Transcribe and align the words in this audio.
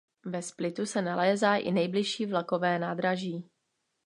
Ve 0.25 0.41
Splitu 0.41 0.85
se 0.85 1.01
nalézá 1.01 1.55
i 1.55 1.71
nejbližší 1.71 2.25
vlakové 2.25 2.79
nádraží. 2.79 3.49